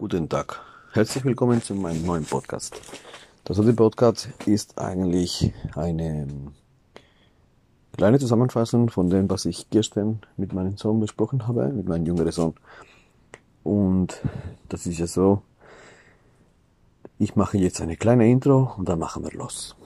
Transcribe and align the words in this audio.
Guten 0.00 0.30
Tag. 0.30 0.62
Herzlich 0.92 1.26
willkommen 1.26 1.60
zu 1.60 1.74
meinem 1.74 2.06
neuen 2.06 2.24
Podcast. 2.24 2.80
Das 3.44 3.58
heutige 3.58 3.74
Podcast 3.74 4.30
ist 4.46 4.78
eigentlich 4.78 5.52
eine 5.74 6.22
ähm, 6.22 6.52
kleine 7.98 8.18
Zusammenfassung 8.18 8.88
von 8.88 9.10
dem, 9.10 9.28
was 9.28 9.44
ich 9.44 9.68
gestern 9.68 10.20
mit 10.38 10.54
meinem 10.54 10.78
Sohn 10.78 11.00
besprochen 11.00 11.46
habe, 11.46 11.68
mit 11.68 11.86
meinem 11.86 12.06
jüngeren 12.06 12.32
Sohn. 12.32 12.54
Und 13.62 14.22
das 14.70 14.86
ist 14.86 15.00
ja 15.00 15.06
so, 15.06 15.42
ich 17.18 17.36
mache 17.36 17.58
jetzt 17.58 17.82
eine 17.82 17.98
kleine 17.98 18.26
Intro 18.26 18.72
und 18.78 18.88
dann 18.88 19.00
machen 19.00 19.22
wir 19.22 19.32
los. 19.32 19.76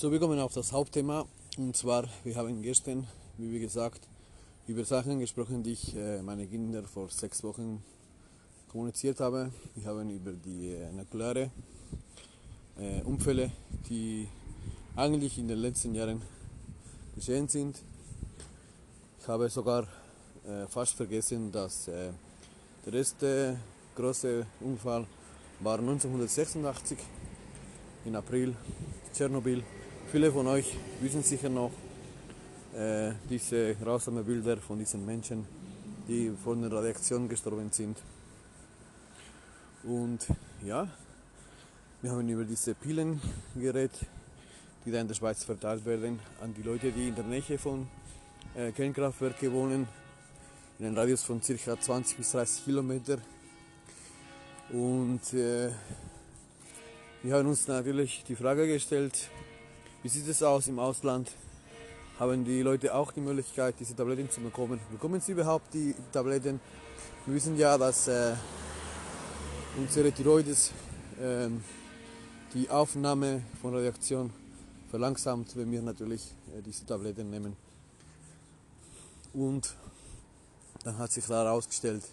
So, 0.00 0.12
wir 0.12 0.20
kommen 0.20 0.38
auf 0.38 0.54
das 0.54 0.70
Hauptthema 0.70 1.26
und 1.56 1.76
zwar, 1.76 2.04
wir 2.22 2.36
haben 2.36 2.62
gestern, 2.62 3.04
wie 3.36 3.58
gesagt, 3.58 4.00
über 4.68 4.84
Sachen 4.84 5.18
gesprochen, 5.18 5.64
die 5.64 5.72
ich 5.72 5.96
äh, 5.96 6.22
meine 6.22 6.46
Kinder 6.46 6.84
vor 6.84 7.10
sechs 7.10 7.42
Wochen 7.42 7.82
kommuniziert 8.68 9.18
habe. 9.18 9.50
Wir 9.74 9.86
haben 9.88 10.08
über 10.08 10.30
die 10.30 10.68
äh, 10.68 10.92
nukleare 10.92 11.50
äh, 12.78 13.02
Unfälle, 13.02 13.50
die 13.90 14.28
eigentlich 14.94 15.36
in 15.36 15.48
den 15.48 15.58
letzten 15.58 15.92
Jahren 15.96 16.22
geschehen 17.16 17.48
sind. 17.48 17.82
Ich 19.20 19.26
habe 19.26 19.48
sogar 19.48 19.82
äh, 20.46 20.68
fast 20.68 20.94
vergessen, 20.94 21.50
dass 21.50 21.88
äh, 21.88 22.12
der 22.86 22.92
erste 22.94 23.58
große 23.96 24.46
Unfall 24.60 25.08
war 25.58 25.80
1986 25.80 26.98
in 28.04 28.14
April, 28.14 28.54
Tschernobyl. 29.12 29.64
Viele 30.10 30.32
von 30.32 30.46
euch 30.46 30.74
wissen 31.02 31.22
sicher 31.22 31.50
noch 31.50 31.70
äh, 32.74 33.12
diese 33.28 33.74
grausamen 33.74 34.24
Bilder 34.24 34.56
von 34.56 34.78
diesen 34.78 35.04
Menschen, 35.04 35.46
die 36.08 36.32
von 36.42 36.62
der 36.62 36.72
Radiation 36.72 37.28
gestorben 37.28 37.70
sind. 37.70 37.98
Und 39.84 40.26
ja, 40.64 40.88
wir 42.00 42.10
haben 42.10 42.26
über 42.26 42.44
diese 42.44 42.74
Pilen 42.74 43.20
geredet, 43.54 43.92
die 44.86 44.92
da 44.92 44.98
in 44.98 45.08
der 45.08 45.14
Schweiz 45.14 45.44
verteilt 45.44 45.84
werden 45.84 46.20
an 46.40 46.54
die 46.54 46.62
Leute, 46.62 46.90
die 46.90 47.08
in 47.08 47.14
der 47.14 47.24
Nähe 47.24 47.58
von 47.58 47.86
äh, 48.54 48.72
Kernkraftwerken 48.72 49.52
wohnen, 49.52 49.86
in 50.78 50.86
einem 50.86 50.96
Radius 50.96 51.22
von 51.22 51.42
ca. 51.42 51.78
20 51.78 52.16
bis 52.16 52.32
30 52.32 52.64
Kilometer. 52.64 53.18
Und 54.70 55.34
äh, 55.34 55.68
wir 57.22 57.34
haben 57.34 57.46
uns 57.46 57.68
natürlich 57.68 58.24
die 58.26 58.36
Frage 58.36 58.66
gestellt, 58.66 59.28
wie 60.02 60.08
sieht 60.08 60.28
es 60.28 60.42
aus 60.42 60.68
im 60.68 60.78
Ausland? 60.78 61.30
Haben 62.20 62.44
die 62.44 62.62
Leute 62.62 62.94
auch 62.94 63.10
die 63.10 63.20
Möglichkeit, 63.20 63.74
diese 63.80 63.96
Tabletten 63.96 64.30
zu 64.30 64.40
bekommen? 64.40 64.78
Bekommen 64.92 65.20
sie 65.20 65.32
überhaupt 65.32 65.74
die 65.74 65.94
Tabletten? 66.12 66.60
Wir 67.26 67.34
wissen 67.34 67.56
ja, 67.56 67.76
dass 67.76 68.06
äh, 68.06 68.34
unsere 69.76 70.12
Thyroides 70.12 70.72
äh, 71.20 71.48
die 72.54 72.70
Aufnahme 72.70 73.42
von 73.60 73.74
Radioaktion 73.74 74.32
verlangsamt, 74.88 75.56
wenn 75.56 75.70
wir 75.70 75.82
natürlich 75.82 76.32
äh, 76.56 76.62
diese 76.62 76.86
Tabletten 76.86 77.28
nehmen. 77.30 77.56
Und 79.34 79.74
dann 80.84 80.96
hat 80.98 81.10
sich 81.10 81.28
herausgestellt, 81.28 82.04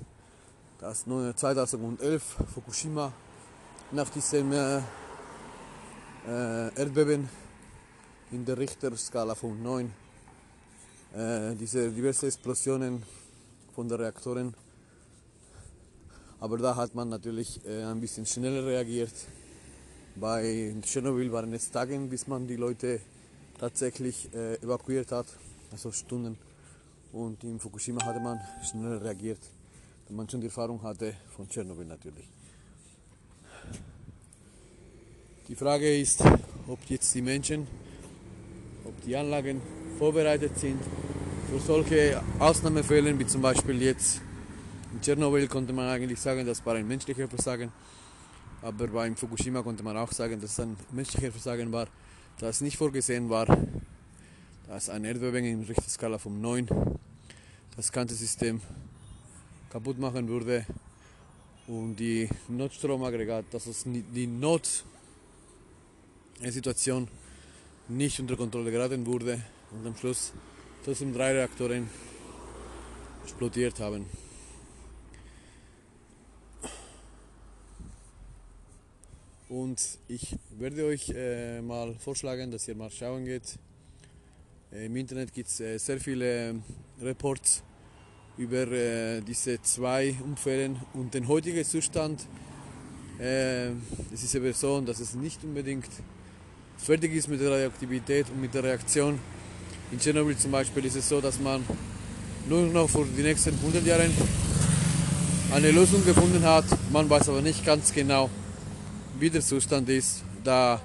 dass 0.80 1.05
2011 1.05 2.23
Fukushima 2.53 3.14
nach 3.92 4.09
diesem 4.09 4.52
äh, 4.52 4.77
äh, 6.27 6.75
Erdbeben 6.75 7.30
in 8.36 8.44
der 8.44 8.58
Richterskala 8.58 9.33
von 9.33 9.64
9 9.64 9.94
äh, 11.16 11.55
diese 11.55 11.89
diverse 11.89 12.27
Explosionen 12.27 13.02
von 13.73 13.87
den 13.87 13.98
Reaktoren. 13.98 14.54
Aber 16.42 16.58
da 16.58 16.76
hat 16.76 16.93
man 16.93 17.08
natürlich 17.08 17.65
äh, 17.65 17.83
ein 17.83 18.02
bisschen 18.02 18.26
schneller 18.26 18.65
reagiert. 18.65 19.14
Bei 20.17 20.76
Tschernobyl 20.82 21.32
waren 21.32 21.54
es 21.54 21.71
Tage, 21.71 21.98
bis 21.99 22.27
man 22.27 22.45
die 22.45 22.58
Leute 22.58 22.99
tatsächlich 23.58 24.30
äh, 24.33 24.55
evakuiert 24.55 25.14
hat, 25.14 25.27
also 25.71 25.93
Stunden. 25.93 26.38
Und 27.14 27.42
in 27.45 27.58
Fukushima 27.58 28.04
hatte 28.04 28.20
man 28.20 28.38
schneller 28.70 29.02
reagiert, 29.02 29.39
da 30.09 30.14
man 30.14 30.30
schon 30.30 30.42
die 30.42 30.48
Erfahrung 30.48 30.83
hatte 30.83 31.14
von 31.33 31.48
Tschernobyl 31.48 31.86
natürlich. 31.86 32.27
Die 35.48 35.55
Frage 35.55 35.98
ist, 35.98 36.21
ob 36.67 36.80
jetzt 36.89 37.15
die 37.15 37.21
Menschen 37.21 37.84
ob 38.85 39.01
die 39.01 39.15
Anlagen 39.15 39.61
vorbereitet 39.97 40.57
sind. 40.57 40.79
Für 41.49 41.59
solche 41.59 42.21
Ausnahmefälle, 42.39 43.17
wie 43.19 43.25
zum 43.25 43.41
Beispiel 43.41 43.81
jetzt 43.81 44.21
in 44.93 45.01
Tschernobyl 45.01 45.47
konnte 45.47 45.73
man 45.73 45.89
eigentlich 45.89 46.19
sagen, 46.19 46.45
das 46.45 46.65
war 46.65 46.75
ein 46.75 46.87
menschlicher 46.87 47.27
Versagen, 47.27 47.71
aber 48.61 48.87
beim 48.87 49.15
Fukushima 49.15 49.61
konnte 49.61 49.83
man 49.83 49.97
auch 49.97 50.11
sagen, 50.11 50.39
dass 50.39 50.51
es 50.51 50.59
ein 50.59 50.77
menschlicher 50.91 51.31
Versagen 51.31 51.71
war, 51.71 51.87
das 52.39 52.61
nicht 52.61 52.77
vorgesehen 52.77 53.29
war, 53.29 53.45
dass 54.67 54.89
ein 54.89 55.03
Erdbeben 55.03 55.45
in 55.45 55.63
Richterskala 55.63 56.17
von 56.17 56.41
9 56.41 56.67
das 57.75 57.91
ganze 57.91 58.15
System 58.15 58.61
kaputt 59.69 59.99
machen 59.99 60.27
würde. 60.27 60.65
Und 61.67 61.97
die 61.97 62.29
Notstromaggregat, 62.47 63.45
das 63.52 63.67
ist 63.67 63.85
die 63.85 64.27
Notsituation 64.27 67.07
nicht 67.87 68.19
unter 68.19 68.35
Kontrolle 68.35 68.71
geraten 68.71 69.05
wurde 69.05 69.41
und 69.71 69.85
am 69.85 69.95
Schluss 69.95 70.33
trotzdem 70.83 71.13
drei 71.13 71.33
Reaktoren 71.33 71.89
explodiert 73.23 73.79
haben. 73.79 74.05
Und 79.49 79.79
ich 80.07 80.35
werde 80.57 80.85
euch 80.85 81.11
äh, 81.15 81.61
mal 81.61 81.95
vorschlagen, 81.95 82.51
dass 82.51 82.67
ihr 82.67 82.75
mal 82.75 82.89
schauen 82.89 83.25
geht. 83.25 83.57
Äh, 84.71 84.87
Im 84.87 84.95
Internet 84.95 85.33
gibt 85.33 85.49
es 85.49 85.59
äh, 85.59 85.77
sehr 85.77 85.99
viele 85.99 86.49
ähm, 86.49 86.63
Reports 86.99 87.63
über 88.37 88.67
äh, 88.71 89.21
diese 89.21 89.61
zwei 89.61 90.15
Unfälle 90.23 90.75
und 90.93 91.13
den 91.13 91.27
heutigen 91.27 91.63
Zustand. 91.63 92.25
Äh, 93.19 93.69
es 94.11 94.23
ist 94.23 94.35
eben 94.35 94.52
so, 94.53 94.81
dass 94.81 94.99
es 94.99 95.13
nicht 95.13 95.43
unbedingt 95.43 95.89
fertig 96.77 97.13
ist 97.13 97.27
mit 97.27 97.41
der 97.41 97.52
Radioaktivität 97.52 98.30
und 98.30 98.41
mit 98.41 98.53
der 98.53 98.63
Reaktion. 98.63 99.19
In 99.91 99.99
Tschernobyl 99.99 100.37
zum 100.37 100.52
Beispiel 100.52 100.86
ist 100.86 100.95
es 100.95 101.08
so, 101.08 101.21
dass 101.21 101.39
man 101.39 101.63
nur 102.47 102.67
noch 102.67 102.89
für 102.89 103.05
die 103.05 103.21
nächsten 103.21 103.55
100 103.55 103.86
Jahre 103.86 104.09
eine 105.53 105.71
Lösung 105.71 106.03
gefunden 106.05 106.43
hat. 106.43 106.65
Man 106.91 107.09
weiß 107.09 107.30
aber 107.30 107.41
nicht 107.41 107.65
ganz 107.65 107.93
genau, 107.93 108.30
wie 109.19 109.30
der 109.30 109.41
Zustand 109.41 109.89
ist, 109.89 110.23
da 110.43 110.81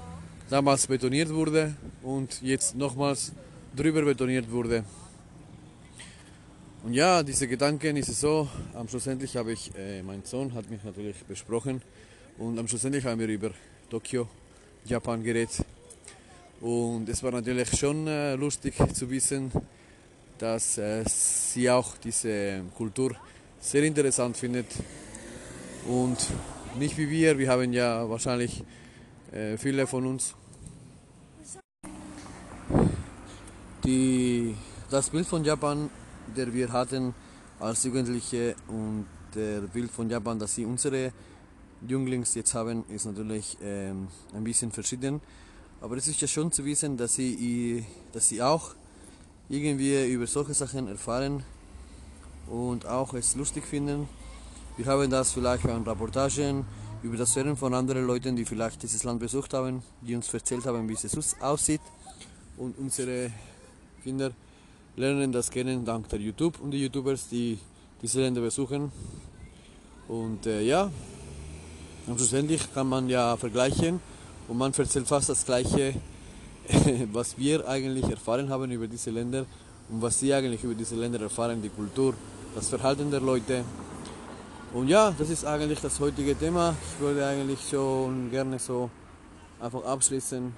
damals 0.48 0.86
betoniert 0.86 1.30
wurde 1.30 1.74
und 2.02 2.40
jetzt 2.42 2.76
nochmals 2.76 3.32
drüber 3.74 4.02
betoniert 4.02 4.50
wurde. 4.50 4.84
Und 6.82 6.94
ja, 6.94 7.22
diese 7.22 7.46
Gedanken 7.46 7.96
ist 7.96 8.08
es 8.08 8.20
so, 8.20 8.48
am 8.74 8.88
Schlussendlich 8.88 9.36
habe 9.36 9.52
ich, 9.52 9.70
äh, 9.76 10.02
mein 10.02 10.24
Sohn 10.24 10.54
hat 10.54 10.70
mich 10.70 10.82
natürlich 10.82 11.16
besprochen 11.24 11.82
und 12.38 12.58
am 12.58 12.66
Schlussendlich 12.68 13.04
haben 13.04 13.20
wir 13.20 13.28
über 13.28 13.50
Tokio, 13.90 14.28
Japan 14.86 15.22
geredet. 15.22 15.62
Und 16.60 17.08
es 17.08 17.22
war 17.22 17.32
natürlich 17.32 17.76
schon 17.78 18.06
äh, 18.06 18.34
lustig 18.34 18.74
zu 18.92 19.08
wissen, 19.08 19.50
dass 20.38 20.76
äh, 20.76 21.04
sie 21.06 21.70
auch 21.70 21.96
diese 21.96 22.62
Kultur 22.76 23.12
sehr 23.58 23.82
interessant 23.82 24.36
findet. 24.36 24.66
Und 25.88 26.18
nicht 26.78 26.98
wie 26.98 27.08
wir, 27.08 27.38
wir 27.38 27.48
haben 27.48 27.72
ja 27.72 28.08
wahrscheinlich 28.08 28.62
äh, 29.32 29.56
viele 29.56 29.86
von 29.86 30.06
uns 30.06 30.34
die, 33.84 34.54
das 34.90 35.10
Bild 35.10 35.26
von 35.26 35.44
Japan, 35.44 35.90
der 36.36 36.52
wir 36.52 36.72
hatten 36.72 37.14
als 37.58 37.84
Jugendliche 37.84 38.54
und 38.68 39.06
der 39.34 39.62
Bild 39.62 39.90
von 39.90 40.08
Japan, 40.08 40.38
das 40.38 40.54
sie 40.54 40.64
unsere 40.64 41.12
Jünglings 41.86 42.34
jetzt 42.34 42.54
haben, 42.54 42.84
ist 42.88 43.06
natürlich 43.06 43.56
ähm, 43.62 44.08
ein 44.34 44.44
bisschen 44.44 44.70
verschieden. 44.70 45.20
Aber 45.82 45.96
es 45.96 46.06
ist 46.08 46.20
ja 46.20 46.28
schon 46.28 46.52
zu 46.52 46.64
wissen, 46.64 46.96
dass 46.98 47.14
sie, 47.14 47.84
dass 48.12 48.28
sie 48.28 48.42
auch 48.42 48.74
irgendwie 49.48 50.12
über 50.12 50.26
solche 50.26 50.52
Sachen 50.52 50.88
erfahren 50.88 51.42
und 52.48 52.84
auch 52.84 53.14
es 53.14 53.34
lustig 53.34 53.64
finden. 53.64 54.06
Wir 54.76 54.84
haben 54.86 55.10
das 55.10 55.32
vielleicht 55.32 55.62
bei 55.62 55.72
Reportagen 55.72 56.66
über 57.02 57.16
das 57.16 57.34
Hören 57.34 57.56
von 57.56 57.72
anderen 57.72 58.06
Leuten, 58.06 58.36
die 58.36 58.44
vielleicht 58.44 58.82
dieses 58.82 59.04
Land 59.04 59.20
besucht 59.20 59.54
haben, 59.54 59.82
die 60.02 60.14
uns 60.14 60.32
erzählt 60.34 60.66
haben, 60.66 60.86
wie 60.86 60.92
es 60.92 61.40
aussieht. 61.40 61.80
Und 62.58 62.78
unsere 62.78 63.30
Kinder 64.02 64.32
lernen 64.96 65.32
das 65.32 65.50
kennen 65.50 65.84
dank 65.86 66.10
der 66.10 66.20
YouTube 66.20 66.60
und 66.60 66.72
die 66.72 66.82
YouTubers, 66.82 67.28
die 67.30 67.58
diese 68.02 68.20
Länder 68.20 68.42
besuchen. 68.42 68.92
Und 70.08 70.44
äh, 70.46 70.60
ja, 70.60 70.90
und 72.06 72.18
schlussendlich 72.18 72.72
kann 72.74 72.88
man 72.88 73.08
ja 73.08 73.34
vergleichen 73.38 74.00
und 74.50 74.58
man 74.58 74.72
erzählt 74.72 75.06
fast 75.06 75.28
das 75.28 75.44
Gleiche, 75.46 75.94
was 77.12 77.38
wir 77.38 77.68
eigentlich 77.68 78.04
erfahren 78.10 78.50
haben 78.50 78.68
über 78.72 78.88
diese 78.88 79.10
Länder 79.10 79.46
und 79.88 80.02
was 80.02 80.18
sie 80.18 80.34
eigentlich 80.34 80.64
über 80.64 80.74
diese 80.74 80.96
Länder 80.96 81.20
erfahren, 81.20 81.62
die 81.62 81.68
Kultur, 81.68 82.14
das 82.56 82.68
Verhalten 82.68 83.12
der 83.12 83.20
Leute. 83.20 83.64
Und 84.74 84.88
ja, 84.88 85.12
das 85.16 85.30
ist 85.30 85.44
eigentlich 85.44 85.80
das 85.80 86.00
heutige 86.00 86.36
Thema. 86.36 86.74
Ich 86.92 87.00
würde 87.00 87.24
eigentlich 87.24 87.60
schon 87.70 88.28
gerne 88.32 88.58
so 88.58 88.90
einfach 89.60 89.84
abschließen. 89.84 90.52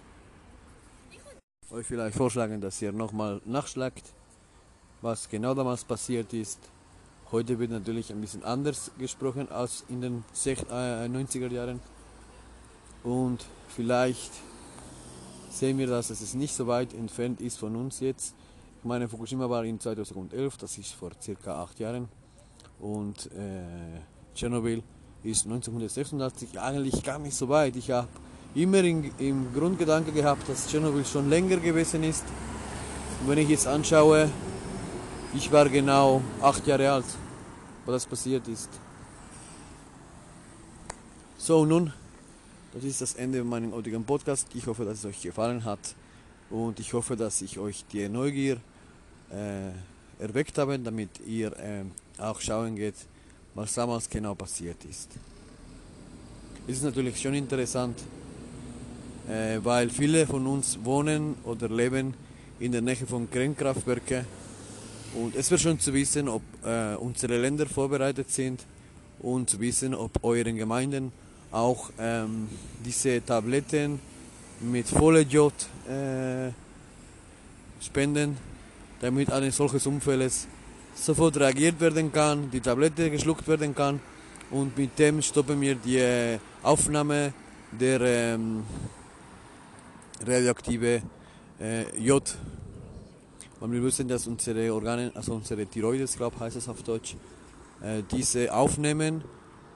Euch 1.71 1.87
vielleicht 1.87 2.17
vorschlagen, 2.17 2.63
dass 2.63 2.81
ihr 2.81 2.93
nochmal 2.93 3.43
nachschlagt, 3.45 4.05
was 5.03 5.29
genau 5.29 5.53
damals 5.53 5.85
passiert 5.85 6.33
ist. 6.33 6.61
Heute 7.31 7.59
wird 7.59 7.71
natürlich 7.71 8.11
ein 8.11 8.21
bisschen 8.23 8.43
anders 8.43 8.91
gesprochen 8.99 9.51
als 9.51 9.85
in 9.91 10.01
den 10.01 10.25
90er 10.35 11.51
äh, 11.51 11.55
Jahren. 11.55 11.81
Und 13.05 13.45
vielleicht 13.69 14.31
sehen 15.51 15.79
wir, 15.79 15.87
dass 15.87 16.11
es 16.11 16.35
nicht 16.35 16.55
so 16.55 16.67
weit 16.67 16.95
entfernt 16.95 17.41
ist 17.41 17.59
von 17.59 17.77
uns 17.77 18.01
jetzt. 18.01 18.35
Ich 18.79 18.85
meine, 18.85 19.09
Fukushima 19.09 19.49
war 19.49 19.65
in 19.65 19.79
2011, 19.79 20.57
das 20.57 20.79
ist 20.79 20.93
vor 20.93 21.11
circa 21.21 21.63
acht 21.63 21.79
Jahren. 21.79 22.09
Und 22.81 23.27
äh, 23.33 24.01
Tschernobyl 24.35 24.83
ist 25.23 25.45
1986 25.45 26.59
eigentlich 26.59 27.03
gar 27.03 27.19
nicht 27.19 27.37
so 27.37 27.49
weit. 27.49 27.77
Ich 27.77 27.91
habe 27.91 28.09
immer 28.55 28.83
in, 28.83 29.13
im 29.19 29.53
Grundgedanke 29.53 30.13
gehabt, 30.13 30.49
dass 30.49 30.69
Tschernobyl 30.69 31.05
schon 31.05 31.29
länger 31.29 31.59
gewesen 31.59 32.03
ist. 32.03 32.25
Und 33.21 33.29
wenn 33.29 33.39
ich 33.39 33.49
jetzt 33.49 33.67
anschaue, 33.67 34.29
ich 35.35 35.51
war 35.53 35.69
genau 35.69 36.23
acht 36.41 36.67
Jahre 36.67 36.91
alt, 36.91 37.07
wo 37.87 37.93
das 37.93 38.07
passiert 38.07 38.49
ist. 38.49 38.69
So, 41.39 41.65
nun 41.65 41.93
das 42.73 42.85
ist 42.85 43.01
das 43.03 43.15
Ende 43.15 43.45
meines 43.45 43.73
heutigen 43.73 44.03
Podcast. 44.05 44.49
Ich 44.55 44.67
hoffe, 44.67 44.85
dass 44.85 44.99
es 44.99 45.05
euch 45.05 45.21
gefallen 45.21 45.65
hat 45.65 45.95
und 46.51 46.81
ich 46.81 46.93
hoffe, 46.95 47.17
dass 47.17 47.43
ich 47.43 47.59
euch 47.59 47.85
die 47.93 48.09
Neugier 48.09 48.57
äh, 49.31 50.23
erweckt 50.23 50.57
habe, 50.57 50.79
damit 50.79 51.11
ihr 51.27 51.53
äh, 51.59 51.85
auch 52.19 52.41
schauen 52.41 52.77
geht, 52.77 52.95
was 53.55 53.75
damals 53.75 54.09
genau 54.09 54.35
passiert 54.35 54.83
ist. 54.89 55.11
Es 56.67 56.77
ist 56.77 56.85
natürlich 56.85 57.21
schon 57.21 57.35
interessant, 57.35 57.99
äh, 59.29 59.59
weil 59.63 59.91
viele 59.91 60.27
von 60.27 60.47
uns 60.47 60.79
wohnen 60.83 61.35
oder 61.45 61.69
leben 61.69 62.15
in 62.59 62.73
der 62.73 62.81
Nähe 62.81 62.97
von 62.97 63.31
Kernkraftwerken 63.31 64.25
und 65.15 65.37
es 65.37 65.51
wird 65.51 65.61
schon 65.61 65.79
zu 65.79 65.93
wissen, 65.93 66.27
ob 66.29 66.43
äh, 66.65 66.95
unsere 66.95 67.39
Länder 67.39 67.67
vorbereitet 67.67 68.31
sind 68.31 68.65
und 69.19 69.51
zu 69.51 69.61
wissen, 69.61 69.95
ob 69.95 70.25
euren 70.25 70.57
Gemeinden 70.57 71.13
auch 71.53 71.91
ähm, 71.99 72.49
diese 72.85 73.25
Tabletten 73.25 74.01
mit 74.61 74.89
Folejod 74.89 75.53
äh, 75.89 76.51
spenden, 77.81 78.37
damit 79.01 79.31
eines 79.31 79.57
solches 79.57 79.87
Unfalles 79.87 80.49
sofort 80.95 81.37
reagiert 81.37 81.81
werden 81.81 82.13
kann, 82.13 82.51
die 82.51 82.61
Tablette 82.61 83.11
geschluckt 83.11 83.47
werden 83.47 83.75
kann 83.75 84.01
und 84.51 84.77
mit 84.77 84.99
dem 84.99 85.21
stoppen 85.23 85.61
wir 85.61 85.75
die 85.75 85.99
äh, 85.99 86.39
Aufnahme 86.63 87.33
der 87.73 88.01
ähm, 88.01 88.65
radioaktive 90.25 91.03
äh, 91.61 91.99
Jod. 91.99 92.35
Und 93.61 93.73
wir 93.73 93.83
wissen, 93.83 94.09
dass 94.09 94.27
unsere 94.27 94.73
Organe, 94.73 95.13
also 95.15 95.35
unsere 95.35 95.67
Thyroides, 95.67 96.17
glaube 96.17 96.39
heißt 96.39 96.57
es 96.57 96.69
auf 96.69 96.83
Deutsch, 96.83 97.17
äh, 97.83 98.03
diese 98.11 98.53
aufnehmen 98.53 99.23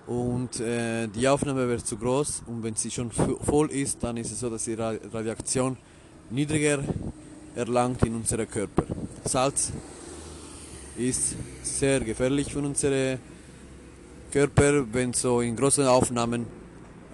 und 0.06 0.60
äh, 0.60 1.08
die 1.08 1.26
Aufnahme 1.28 1.68
wird 1.68 1.86
zu 1.86 1.96
groß 1.96 2.42
und 2.46 2.62
wenn 2.62 2.76
sie 2.76 2.90
schon 2.90 3.10
voll 3.10 3.70
ist, 3.70 4.02
dann 4.02 4.16
ist 4.16 4.30
es 4.30 4.40
so, 4.40 4.48
dass 4.48 4.64
die 4.64 4.74
Radiation 4.74 5.76
niedriger 6.30 6.78
erlangt 7.54 8.02
in 8.04 8.14
unserem 8.14 8.48
Körper. 8.48 8.84
Salz 9.24 9.72
ist 10.96 11.34
sehr 11.62 12.00
gefährlich 12.00 12.52
für 12.52 12.60
unsere 12.60 13.18
Körper, 14.30 14.84
wenn 14.92 15.12
so 15.12 15.40
in 15.40 15.56
großen 15.56 15.86
Aufnahmen 15.86 16.46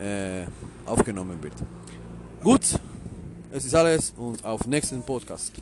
äh, 0.01 0.45
aufgenommen 0.87 1.43
wird. 1.43 1.55
Gut, 2.43 2.79
es 3.53 3.65
ist 3.65 3.75
alles 3.75 4.13
und 4.17 4.45
auf 4.45 4.67
nächsten 4.67 5.03
Podcast. 5.03 5.53